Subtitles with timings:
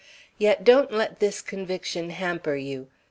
[0.39, 2.87] Yet don't let this conviction hamper you.